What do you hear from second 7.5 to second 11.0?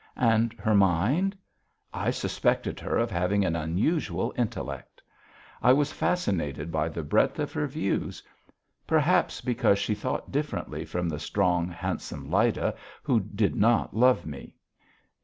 her views, perhaps because she thought differently